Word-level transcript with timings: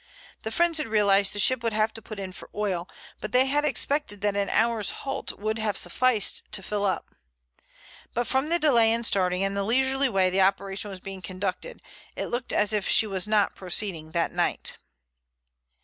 The 0.41 0.49
friends 0.51 0.79
had 0.79 0.87
realized 0.87 1.31
the 1.31 1.37
ship 1.37 1.61
would 1.61 1.73
have 1.73 1.93
to 1.93 2.01
put 2.01 2.19
in 2.19 2.31
for 2.33 2.49
oil, 2.55 2.89
but 3.19 3.33
they 3.33 3.45
had 3.45 3.63
expected 3.63 4.21
that 4.21 4.35
an 4.35 4.49
hour's 4.49 4.89
halt 5.05 5.37
would 5.37 5.59
have 5.59 5.77
sufficed 5.77 6.41
to 6.53 6.63
fill 6.63 6.85
up. 6.85 7.13
But 8.15 8.25
from 8.25 8.49
the 8.49 8.57
delay 8.57 8.91
in 8.91 9.03
starting 9.03 9.43
and 9.43 9.55
the 9.55 9.61
leisurely 9.63 10.09
way 10.09 10.31
the 10.31 10.41
operation 10.41 10.89
was 10.89 11.01
being 11.01 11.21
conducted, 11.21 11.83
it 12.15 12.29
looked 12.29 12.51
as 12.51 12.73
if 12.73 12.87
she 12.89 13.05
was 13.05 13.27
not 13.27 13.53
proceeding 13.53 14.09
that 14.13 14.31
night. 14.31 14.73